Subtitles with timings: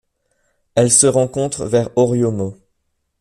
[0.73, 2.57] Elle se rencontre vers Oriomo.